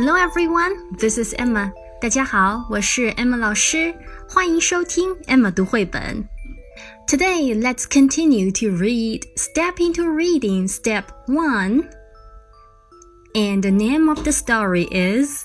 [0.00, 1.72] Hello everyone, this is Emma.
[2.00, 3.94] 大家好，我是 Emma 老师，
[4.28, 6.28] 欢迎收听 Emma 读绘本。
[7.06, 11.88] Today, let's continue to read Step into Reading Step 1.
[13.34, 15.44] And the name of the story is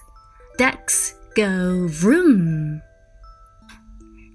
[0.58, 2.80] Ducks Go Vroom.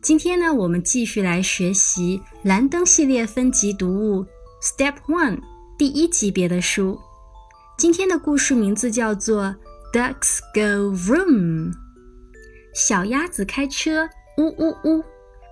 [0.02, 4.26] 今天呢，我们继续来学习蓝灯系列分级读物
[4.62, 5.40] Step One
[5.78, 7.00] 第一级别的书。
[7.76, 9.54] 今天的故事名字叫做
[9.91, 11.73] Ducks Go Vroom。
[12.73, 15.03] 小鸭子开车，呜呜呜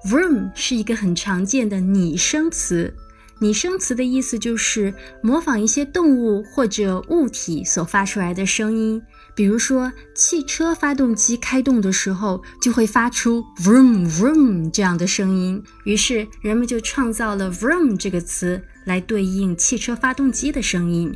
[0.07, 2.93] ！Vroom 是一个很常见的拟声词。
[3.41, 9.01] 拟声词的意思就是模仿一些动物或者物体所发出来的声音。
[9.35, 15.61] 比如说，汽车发动机开动的时候就会发出 vroom vroom 这样的声音。
[15.83, 21.13] 于是人们就创造了 vroom 这个词来对应汽车发动机的声音。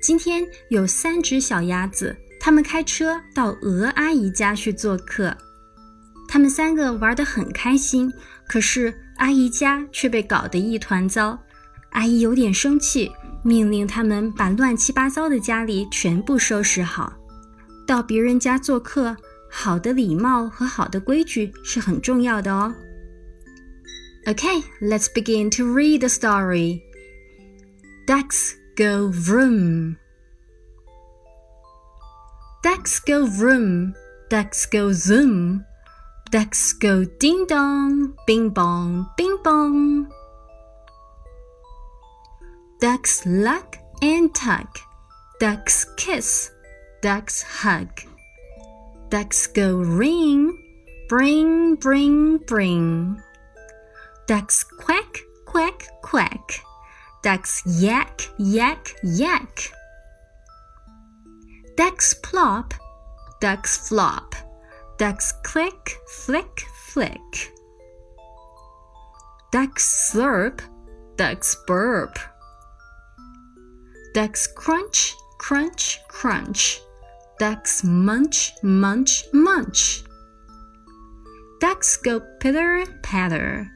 [0.00, 2.16] 今天有三只小鸭子。
[2.40, 5.36] 他们开车到鹅阿姨家去做客，
[6.28, 8.10] 他们三个玩得很开心。
[8.46, 11.36] 可是阿姨家却被搞得一团糟，
[11.90, 13.10] 阿姨有点生气，
[13.42, 17.12] 命令他们把乱七八糟的家里全部收拾好。
[17.86, 19.16] 到别人家做客，
[19.50, 22.72] 好的礼貌和好的规矩是很重要的哦。
[24.26, 26.82] Okay, let's begin to read the story.
[28.06, 29.98] Ducks go vroom.
[32.62, 33.96] Ducks go vroom,
[34.30, 35.64] ducks go zoom,
[36.30, 40.08] ducks go ding dong, bing bong, bing bong.
[42.80, 44.68] Ducks luck and tug,
[45.40, 46.52] ducks kiss,
[47.02, 47.90] ducks hug.
[49.08, 50.56] Ducks go ring,
[51.08, 53.20] bring, bring, bring.
[54.28, 56.62] Ducks quack, quack, quack.
[57.28, 59.70] Ducks yak, yak, yak.
[61.76, 62.72] Ducks plop,
[63.42, 64.34] ducks flop,
[64.96, 67.52] ducks click, flick, flick.
[69.52, 70.62] Ducks slurp,
[71.16, 72.18] ducks burp.
[74.14, 76.80] Ducks crunch, crunch, crunch.
[77.38, 80.02] Ducks munch, munch, munch.
[81.60, 83.70] Ducks go pitter, patter.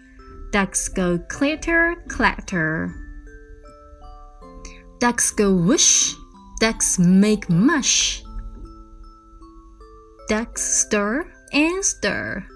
[0.52, 3.01] Ducks go clatter, clatter.
[5.02, 6.14] Ducks go whoosh,
[6.60, 8.22] Ducks make mush.
[10.28, 12.46] Ducks stir and stir.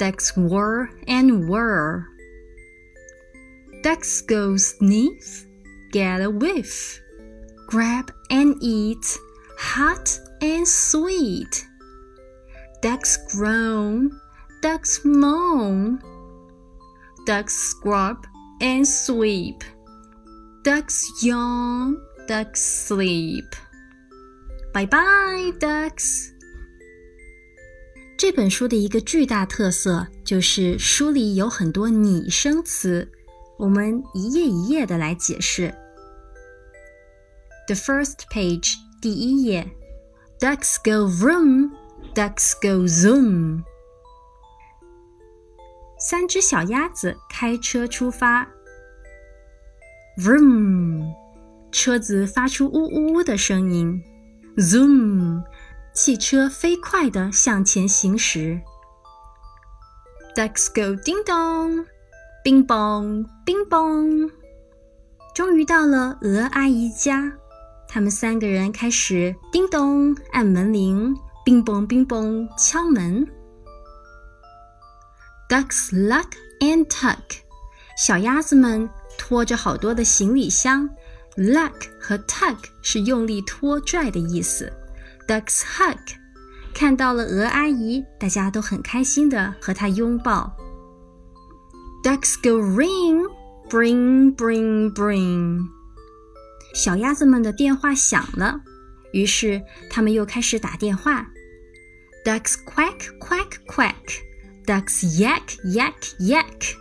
[0.00, 2.08] Ducks whir and whir.
[3.84, 5.46] Ducks go sniff,
[5.92, 7.00] get a whiff.
[7.68, 9.16] Grab and eat,
[9.56, 11.64] hot and sweet.
[12.80, 14.10] Ducks groan,
[14.60, 16.02] ducks moan.
[17.26, 18.26] Ducks scrub
[18.60, 19.62] and sweep.
[20.63, 21.97] Ducks yawn
[22.27, 23.45] Ducks sleep.
[24.73, 26.31] Bye bye, ducks.
[28.17, 33.09] 这本书的一个巨大特色就是书里有很多拟声词，
[33.59, 35.73] 我们一页一页的来解释。
[37.67, 39.69] The first page，第一页，
[40.39, 41.71] Ducks go vroom,
[42.13, 43.63] ducks go zoom。
[45.99, 48.47] 三只小鸭子开车出发
[50.18, 51.14] ，vroom。
[51.70, 54.04] 车子发出呜呜呜的声音
[54.58, 55.42] ，zoom，
[55.94, 58.60] 汽车飞快地向前行驶。
[60.36, 64.30] Ducks go ding dong，bing bong，bing bong。
[65.34, 67.32] 终于到了鹅阿姨家，
[67.88, 73.26] 他们三个人开始叮咚按门铃，bing bong，bing bong 敲门。
[75.48, 77.41] Ducks luck and tuck
[77.96, 78.88] 小鸭子们
[79.18, 80.88] 拖着好多的行李箱。
[81.36, 84.70] Luck 和 tug 是用力拖拽的意思。
[85.26, 85.96] Ducks hug，
[86.74, 90.54] 看到了鹅阿姨，大家都很开心的和她拥抱。
[92.04, 95.60] Ducks go ring，bring bring bring。
[96.74, 98.60] 小鸭子们的电话响了，
[99.12, 101.26] 于是他们又开始打电话。
[102.26, 106.74] Ducks quack quack quack，ducks yak yak yak。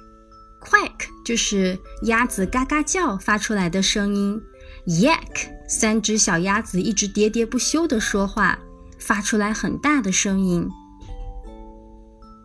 [0.62, 4.42] Quack 就是鸭子嘎嘎叫发出来的声音
[4.86, 8.60] ，Yak 三只小鸭子一直喋喋不休地说话，
[9.00, 10.69] 发出来很大的声音。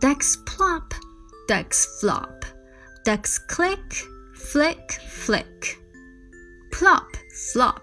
[0.01, 0.85] Ducks plop,
[1.47, 2.29] ducks flop,
[3.05, 3.79] ducks click,
[4.35, 4.77] flick,
[5.09, 5.77] flick.
[6.71, 7.83] Plop, flop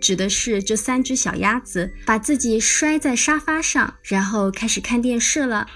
[0.00, 5.66] 指的是这三只小鸭子把自己摔在沙发上，然后开始看电视了。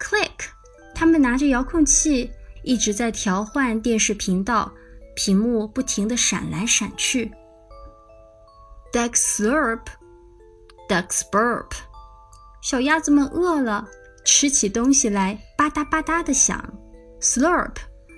[0.00, 0.48] Click，
[0.94, 2.30] 它们拿着遥控器。
[2.66, 4.72] 一直在调换电视频道，
[5.14, 7.32] 屏幕不停的闪来闪去。
[8.92, 9.82] Ducks slurp,
[10.88, 11.70] Ducks burp。
[12.60, 13.86] 小鸭子们饿了，
[14.24, 16.60] 吃起东西来吧嗒吧嗒的响。
[17.20, 17.76] Slurp，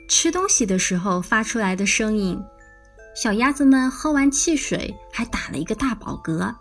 [0.08, 2.42] 吃东西的时候发出来的声音。
[3.14, 6.54] 小鸭子们喝完汽水还打了一个大饱嗝。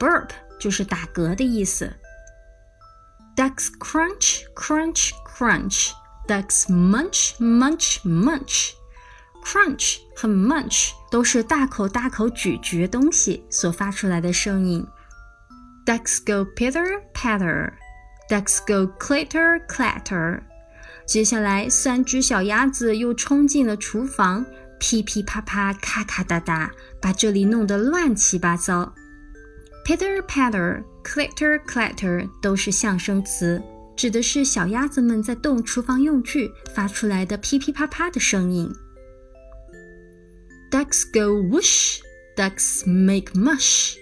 [0.00, 1.92] Burp 就是打嗝的意思。
[3.36, 5.92] Ducks crunch, crunch, crunch.
[6.28, 8.72] Ducks munch, munch, munch.
[9.42, 14.86] Crunch 和 munch 都是大口大口咀嚼东西所发出来的声音。
[15.86, 17.72] Ducks go pitter patter.
[18.28, 20.42] Ducks go clatter clatter.
[21.06, 24.44] 接下来，三只小鸭子又冲进了厨房，
[24.78, 26.70] 噼噼啪啪，咔咔哒哒，
[27.00, 28.92] 把这里弄得乱七八糟。
[29.86, 33.62] Pitter patter, clatter clatter 都是象声词，
[33.98, 38.72] 指的是小鸭子们在动厨房用具发出来的噼噼啪啪的声音。
[40.70, 41.98] Ducks go whoosh,
[42.36, 43.96] ducks make mush。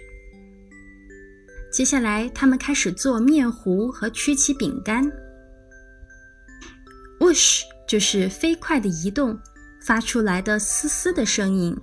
[1.72, 5.10] 接下来，他们开始做面糊和曲奇饼干。
[7.19, 9.38] Whoosh 就是飞快的移动，
[9.82, 11.75] 发出来的嘶嘶的声音。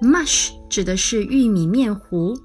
[0.00, 2.38] Mush 指的是玉米面糊。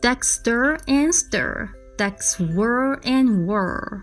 [0.00, 4.00] Ducks stir and stir, ducks whirl and whirl。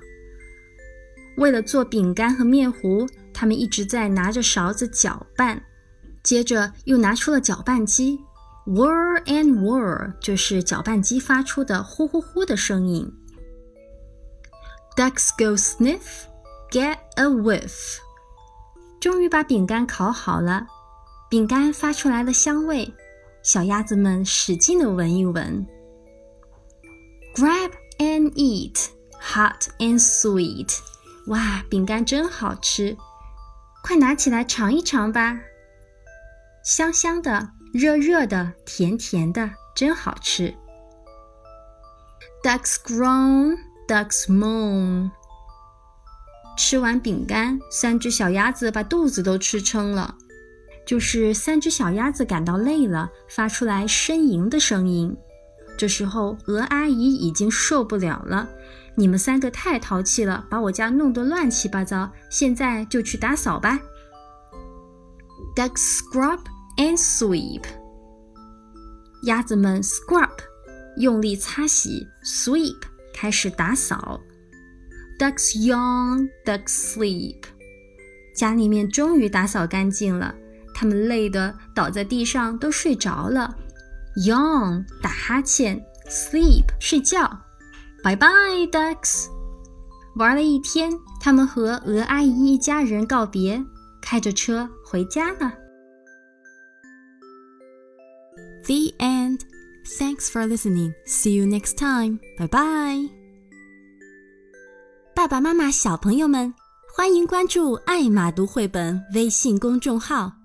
[1.37, 5.63] 为了做饼干和面糊，他们一直在拿着勺子搅拌，
[6.21, 8.19] 接着又拿出了搅拌机。
[8.67, 13.11] Whirl and whirl 就是搅拌机发出的呼呼呼的声音。
[14.95, 16.25] Ducks go sniff,
[16.69, 17.97] get a whiff。
[18.99, 20.67] 终于把饼干烤好了。
[21.27, 22.93] 饼干发出来的香味，
[23.41, 25.65] 小鸭子们使劲地闻一闻。
[27.33, 27.71] Grab
[28.01, 28.87] and eat,
[29.21, 30.79] hot and sweet。
[31.27, 32.97] 哇，饼干真好吃，
[33.83, 35.39] 快拿起来尝一尝吧！
[36.65, 40.55] 香香的，热热的，甜甜的，真好吃。
[42.43, 43.55] Ducks groan,
[43.87, 45.11] ducks moan。
[46.57, 50.15] 吃完饼干，三只小鸭子把肚子都吃撑了。
[50.87, 55.15] 就是三只小鸭子感到累了，发出来呻吟的声音。
[55.77, 58.47] 这时候，鹅阿姨已经受不了了
[58.95, 62.11] ：“你们三个太淘气了，把我家弄得乱七八糟。
[62.29, 63.79] 现在就去打扫吧。”
[65.55, 66.39] Ducks scrub
[66.77, 67.63] and sweep。
[69.23, 70.29] 鸭子们 scrub，
[70.97, 72.77] 用力擦洗；sweep，
[73.13, 74.21] 开始打扫。
[75.19, 77.37] Ducks yawn, ducks sleep。
[78.35, 80.33] 家里面终于打扫干净了。
[80.73, 83.55] 它们累得倒在地上，都睡着了。
[84.17, 87.27] Yawn，打哈欠；sleep，睡觉。
[88.03, 89.27] Bye bye, ducks。
[90.15, 93.63] 玩了一天，他们和鹅阿姨一家人告别，
[94.01, 95.53] 开着车回家了。
[98.65, 99.39] The end.
[99.83, 100.93] Thanks for listening.
[101.07, 102.19] See you next time.
[102.37, 103.09] Bye bye.
[105.15, 106.53] 爸爸妈妈、小朋友们，
[106.93, 110.40] 欢迎关注“爱马读绘本”微信公众号。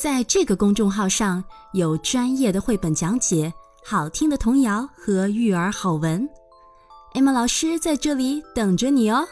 [0.00, 1.42] 在这个公众号上
[1.72, 3.52] 有专业的绘本讲解、
[3.84, 6.28] 好听的童谣和育儿好文，
[7.14, 9.26] 艾玛老师在这里等着你哦。